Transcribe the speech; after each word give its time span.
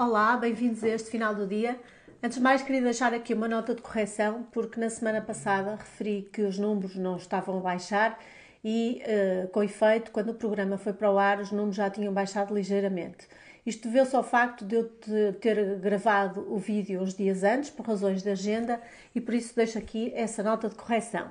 Olá, 0.00 0.34
bem-vindos 0.34 0.82
a 0.82 0.88
este 0.88 1.10
final 1.10 1.34
do 1.34 1.46
dia. 1.46 1.78
Antes 2.22 2.38
de 2.38 2.42
mais, 2.42 2.62
queria 2.62 2.80
deixar 2.80 3.12
aqui 3.12 3.34
uma 3.34 3.46
nota 3.46 3.74
de 3.74 3.82
correção, 3.82 4.46
porque 4.50 4.80
na 4.80 4.88
semana 4.88 5.20
passada 5.20 5.74
referi 5.74 6.26
que 6.32 6.40
os 6.40 6.58
números 6.58 6.96
não 6.96 7.16
estavam 7.16 7.58
a 7.58 7.60
baixar 7.60 8.18
e, 8.64 9.02
uh, 9.04 9.48
com 9.48 9.62
efeito, 9.62 10.10
quando 10.10 10.30
o 10.30 10.34
programa 10.34 10.78
foi 10.78 10.94
para 10.94 11.12
o 11.12 11.18
ar, 11.18 11.38
os 11.38 11.52
números 11.52 11.76
já 11.76 11.90
tinham 11.90 12.14
baixado 12.14 12.54
ligeiramente. 12.54 13.28
Isto 13.66 13.88
deveu-se 13.88 14.16
ao 14.16 14.22
facto 14.22 14.64
de 14.64 14.76
eu 14.76 14.88
ter 15.34 15.78
gravado 15.78 16.50
o 16.50 16.56
vídeo 16.56 17.02
uns 17.02 17.12
dias 17.12 17.44
antes, 17.44 17.68
por 17.68 17.86
razões 17.86 18.22
de 18.22 18.30
agenda, 18.30 18.80
e 19.14 19.20
por 19.20 19.34
isso 19.34 19.54
deixo 19.54 19.76
aqui 19.76 20.14
essa 20.16 20.42
nota 20.42 20.70
de 20.70 20.76
correção. 20.76 21.28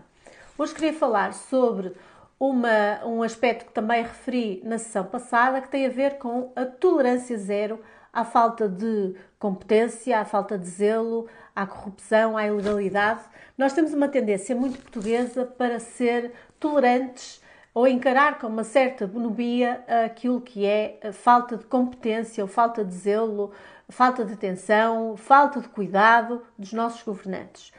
Hoje 0.56 0.76
queria 0.76 0.94
falar 0.94 1.34
sobre 1.34 1.94
uma, 2.40 3.04
um 3.04 3.24
aspecto 3.24 3.66
que 3.66 3.74
também 3.74 4.04
referi 4.04 4.62
na 4.64 4.78
sessão 4.78 5.06
passada, 5.06 5.60
que 5.60 5.70
tem 5.70 5.88
a 5.88 5.90
ver 5.90 6.20
com 6.20 6.52
a 6.56 6.66
tolerância 6.66 7.36
zero 7.36 7.80
à 8.12 8.24
falta 8.24 8.68
de 8.68 9.16
competência, 9.38 10.20
à 10.20 10.26
falta 10.26 10.58
de 10.58 10.68
zelo, 10.68 11.28
à 11.56 11.66
corrupção, 11.66 12.38
à 12.38 12.46
ilegalidade. 12.48 13.22
Nós 13.58 13.74
temos 13.74 13.94
uma 13.94 14.08
tendência 14.08 14.56
muito 14.56 14.80
portuguesa 14.80 15.46
para 15.46 15.80
ser 15.80 16.32
tolerantes 16.60 17.42
ou 17.74 17.88
encarar 17.88 18.40
com 18.40 18.48
uma 18.48 18.64
certa 18.64 19.06
bonobia 19.06 19.84
aquilo 20.06 20.42
que 20.42 20.66
é 20.66 21.00
falta 21.14 21.56
de 21.56 21.66
competência 21.66 22.44
ou 22.44 22.48
falta 22.48 22.84
de 22.84 22.94
zelo, 22.94 23.52
falta 23.88 24.26
de 24.26 24.34
atenção, 24.34 25.16
falta 25.16 25.62
de 25.62 25.68
cuidado 25.68 26.42
dos 26.58 26.74
nossos 26.74 27.04
governantes. 27.04 27.72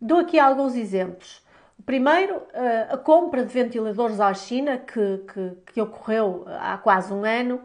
Dou 0.00 0.18
aqui 0.18 0.38
alguns 0.38 0.74
exemplos. 0.74 1.44
Primeiro, 1.84 2.42
a 2.90 2.96
compra 2.96 3.44
de 3.44 3.52
ventiladores 3.52 4.20
à 4.20 4.32
China, 4.34 4.78
que, 4.78 5.18
que, 5.32 5.72
que 5.72 5.80
ocorreu 5.80 6.44
há 6.46 6.76
quase 6.78 7.12
um 7.12 7.24
ano, 7.24 7.60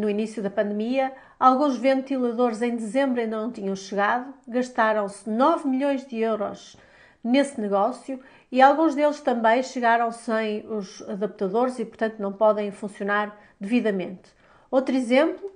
no 0.00 0.08
início 0.08 0.42
da 0.42 0.50
pandemia. 0.50 1.12
Alguns 1.38 1.76
ventiladores 1.76 2.62
em 2.62 2.76
dezembro 2.76 3.20
ainda 3.20 3.36
não 3.36 3.50
tinham 3.50 3.76
chegado, 3.76 4.32
gastaram-se 4.46 5.28
9 5.28 5.68
milhões 5.68 6.06
de 6.06 6.18
euros 6.18 6.76
nesse 7.22 7.60
negócio 7.60 8.20
e 8.52 8.60
alguns 8.60 8.94
deles 8.94 9.20
também 9.20 9.62
chegaram 9.62 10.12
sem 10.12 10.66
os 10.66 11.02
adaptadores 11.08 11.78
e, 11.78 11.84
portanto, 11.84 12.18
não 12.18 12.32
podem 12.32 12.70
funcionar 12.70 13.36
devidamente. 13.60 14.30
Outro 14.70 14.94
exemplo, 14.94 15.50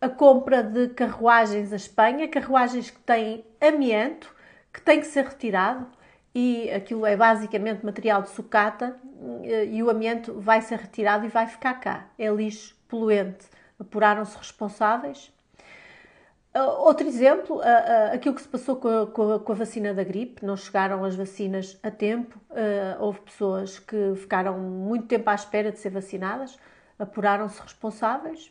a 0.00 0.08
compra 0.08 0.62
de 0.62 0.88
carruagens 0.88 1.72
à 1.72 1.76
Espanha, 1.76 2.26
carruagens 2.28 2.90
que 2.90 3.00
têm 3.00 3.44
amianto, 3.60 4.34
que 4.72 4.80
tem 4.80 5.00
que 5.00 5.06
ser 5.06 5.24
retirado 5.24 5.86
e 6.34 6.70
aquilo 6.70 7.04
é 7.04 7.16
basicamente 7.16 7.84
material 7.84 8.22
de 8.22 8.30
sucata 8.30 8.96
e 9.70 9.82
o 9.82 9.90
amianto 9.90 10.40
vai 10.40 10.62
ser 10.62 10.78
retirado 10.78 11.26
e 11.26 11.28
vai 11.28 11.46
ficar 11.46 11.74
cá. 11.74 12.06
É 12.18 12.28
lixo 12.28 12.79
poluente 12.90 13.46
apuraram-se 13.78 14.36
responsáveis. 14.36 15.32
Uh, 16.54 16.82
outro 16.84 17.06
exemplo, 17.06 17.58
uh, 17.58 17.60
uh, 17.60 18.14
aquilo 18.14 18.34
que 18.34 18.42
se 18.42 18.48
passou 18.48 18.74
com 18.76 19.52
a, 19.52 19.54
vacina 19.54 19.94
da 19.94 20.02
gripe, 20.02 20.44
não 20.44 20.56
chegaram 20.56 21.04
as 21.04 21.14
vacinas 21.14 21.78
a 21.80 21.90
tempo, 21.90 22.40
houve 22.98 23.20
pessoas 23.20 23.78
que 23.78 24.14
ficaram 24.16 24.58
muito 24.58 25.06
tempo 25.06 25.30
à 25.30 25.34
espera 25.34 25.70
de 25.70 25.78
ser 25.78 25.90
vacinadas, 25.90 26.58
apuraram-se 26.98 27.62
responsáveis. 27.62 28.50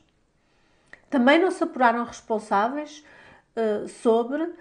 Também 1.10 1.40
não 1.40 1.52
se 1.52 1.64
apuraram 1.64 2.06
responsáveis 2.06 3.04
sobre 4.02 4.54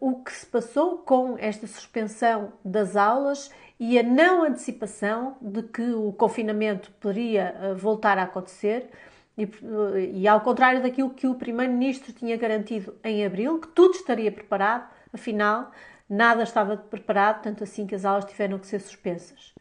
o 0.00 0.22
que 0.22 0.32
se 0.32 0.44
passou 0.44 0.98
com 0.98 1.36
esta 1.38 1.66
suspensão 1.66 2.52
das 2.64 2.96
aulas 2.96 3.50
e 3.80 3.98
a 3.98 4.02
não 4.02 4.44
antecipação 4.44 5.38
de 5.40 5.62
que 5.62 5.90
o 5.92 6.12
confinamento 6.12 6.90
poderia 7.00 7.56
eh, 7.58 7.74
voltar 7.74 8.18
a 8.18 8.24
acontecer. 8.24 8.90
E, 9.38 9.44
eh, 9.44 10.10
e, 10.12 10.28
ao 10.28 10.42
contrário 10.42 10.82
daquilo 10.82 11.08
que 11.08 11.26
o 11.26 11.34
Primeiro-Ministro 11.34 12.12
tinha 12.12 12.36
garantido 12.36 12.94
em 13.02 13.24
abril, 13.24 13.58
que 13.58 13.68
tudo 13.68 13.94
estaria 13.94 14.30
preparado, 14.30 14.86
afinal, 15.10 15.70
nada 16.06 16.42
estava 16.42 16.76
preparado, 16.76 17.40
tanto 17.42 17.64
assim 17.64 17.86
que 17.86 17.94
as 17.94 18.04
aulas 18.04 18.26
tiveram 18.26 18.58
que 18.58 18.66
ser 18.66 18.80
suspensas. 18.80 19.54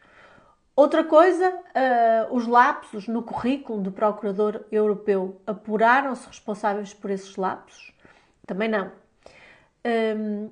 Outra 0.76 1.04
coisa, 1.04 1.50
uh, 1.50 2.36
os 2.36 2.46
lapsos 2.46 3.08
no 3.08 3.24
currículo 3.24 3.82
do 3.82 3.92
Procurador 3.92 4.66
Europeu 4.72 5.42
apuraram-se 5.48 6.28
responsáveis 6.28 6.94
por 6.94 7.10
esses 7.10 7.36
lapsos? 7.38 7.94
Também 8.46 8.68
não. 8.68 8.88
Um, 8.88 8.92
ehm, 9.84 10.50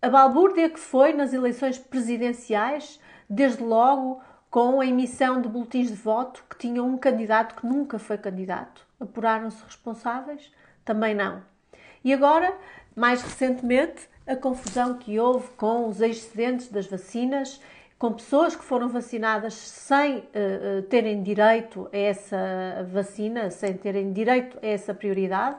a 0.00 0.08
balbúrdia 0.08 0.70
que 0.70 0.78
foi 0.78 1.12
nas 1.12 1.32
eleições 1.32 1.78
presidenciais, 1.78 3.00
desde 3.28 3.62
logo 3.62 4.22
com 4.50 4.80
a 4.80 4.86
emissão 4.86 5.40
de 5.40 5.48
boletins 5.48 5.88
de 5.88 5.94
voto 5.94 6.44
que 6.48 6.56
tinham 6.56 6.88
um 6.88 6.96
candidato 6.96 7.54
que 7.54 7.66
nunca 7.66 7.98
foi 7.98 8.16
candidato. 8.16 8.86
Apuraram-se 8.98 9.62
responsáveis? 9.64 10.52
Também 10.84 11.14
não. 11.14 11.42
E 12.04 12.12
agora, 12.12 12.56
mais 12.96 13.22
recentemente, 13.22 14.08
a 14.26 14.36
confusão 14.36 14.94
que 14.94 15.18
houve 15.18 15.48
com 15.56 15.88
os 15.88 16.00
excedentes 16.00 16.68
das 16.68 16.86
vacinas, 16.86 17.60
com 17.98 18.12
pessoas 18.12 18.54
que 18.54 18.64
foram 18.64 18.88
vacinadas 18.88 19.54
sem 19.54 20.18
uh, 20.18 20.82
terem 20.88 21.22
direito 21.22 21.88
a 21.92 21.96
essa 21.96 22.36
vacina, 22.92 23.50
sem 23.50 23.74
terem 23.74 24.12
direito 24.12 24.58
a 24.62 24.66
essa 24.66 24.94
prioridade, 24.94 25.56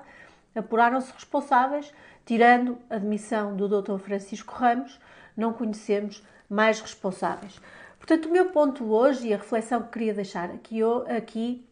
apuraram-se 0.60 1.12
responsáveis 1.12 1.92
Tirando 2.30 2.78
a 2.92 3.00
demissão 3.00 3.56
do 3.56 3.68
Dr. 3.68 3.98
Francisco 3.98 4.54
Ramos, 4.54 5.00
não 5.36 5.52
conhecemos 5.52 6.24
mais 6.48 6.80
responsáveis. 6.80 7.60
Portanto, 7.98 8.28
o 8.28 8.32
meu 8.32 8.52
ponto 8.52 8.86
hoje 8.86 9.30
e 9.30 9.34
a 9.34 9.38
reflexão 9.38 9.82
que 9.82 9.90
queria 9.90 10.14
deixar 10.14 10.52
aqui, 10.52 10.80
aqui 11.08 11.68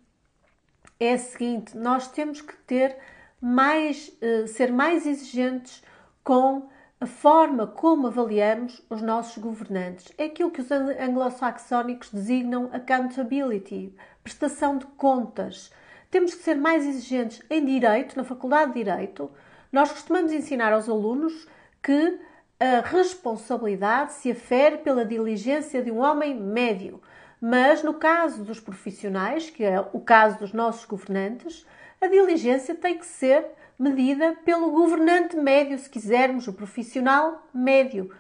é 1.00 1.14
a 1.14 1.18
seguinte: 1.20 1.78
nós 1.78 2.08
temos 2.08 2.42
que 2.42 2.56
ter 2.66 2.97
mais, 3.40 4.12
eh, 4.20 4.47
ser 4.47 4.72
mais 4.72 5.06
exigentes 5.06 5.84
com 6.24 6.68
a 7.00 7.06
forma 7.06 7.68
como 7.68 8.08
avaliamos 8.08 8.84
os 8.90 9.00
nossos 9.00 9.38
governantes. 9.38 10.12
É 10.18 10.26
aquilo 10.26 10.50
que 10.50 10.62
os 10.62 10.72
anglo-saxónicos 10.72 12.09
designam 12.09 12.68
accountability, 12.74 13.96
prestação 14.24 14.80
de 14.80 14.88
contas. 14.88 15.72
Temos 16.09 16.34
que 16.34 16.44
ser 16.44 16.56
mais 16.56 16.85
exigentes 16.85 17.41
em 17.50 17.63
direito, 17.66 18.16
na 18.16 18.23
Faculdade 18.23 18.73
de 18.73 18.84
Direito, 18.84 19.29
nós 19.72 19.91
costumamos 19.91 20.31
ensinar 20.31 20.72
aos 20.72 20.88
alunos 20.88 21.47
que 21.84 22.19
a 22.59 22.81
responsabilidade 22.81 24.13
se 24.13 24.31
afere 24.31 24.78
pela 24.78 25.06
diligência 25.06 25.84
de 25.84 25.91
um 25.91 26.00
homem 26.00 26.34
médio, 26.34 27.01
mas 27.40 27.84
no 27.84 27.94
caso 27.94 28.44
dos 28.44 28.59
profissionais, 28.59 29.50
que 29.50 29.63
é 29.63 29.79
o 29.94 30.00
caso 30.00 30.40
dos 30.40 30.53
nossos 30.53 30.85
governantes, 30.85 31.66
a 32.01 32.07
diligência 32.07 32.73
tem 32.73 32.97
que 32.97 33.06
ser 33.06 33.46
medida 33.78 34.35
pelo 34.44 34.72
governante 34.72 35.35
médio, 35.35 35.78
se 35.78 35.90
quisermos, 35.90 36.47
o 36.47 36.53
profissional 36.53 37.47
médio. 37.53 38.12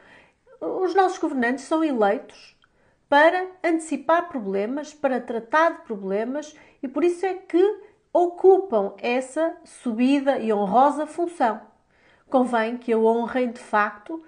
Os 0.59 0.93
nossos 0.93 1.17
governantes 1.17 1.63
são 1.63 1.83
eleitos 1.83 2.56
para 3.09 3.47
antecipar 3.63 4.27
problemas, 4.27 4.93
para 4.93 5.21
tratar 5.21 5.71
de 5.71 5.81
problemas 5.81 6.55
e 6.81 6.87
por 6.87 7.03
isso 7.03 7.25
é 7.25 7.33
que 7.33 7.81
ocupam 8.11 8.93
essa 8.97 9.55
subida 9.63 10.39
e 10.39 10.51
honrosa 10.51 11.05
função. 11.05 11.61
Convém 12.29 12.77
que 12.77 12.91
a 12.91 12.97
honrem 12.97 13.51
de 13.51 13.59
facto 13.59 14.23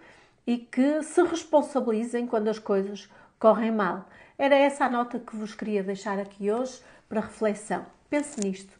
e 0.48 0.58
que 0.58 1.04
se 1.04 1.22
responsabilizem 1.24 2.26
quando 2.26 2.48
as 2.48 2.60
coisas 2.60 3.10
correm 3.38 3.72
mal. 3.72 4.06
Era 4.38 4.56
essa 4.56 4.86
a 4.86 4.90
nota 4.90 5.20
que 5.20 5.36
vos 5.36 5.54
queria 5.54 5.84
deixar 5.84 6.18
aqui 6.18 6.52
hoje 6.52 6.82
para 7.08 7.22
reflexão. 7.22 7.86
Pense 8.10 8.40
nisto. 8.40 8.79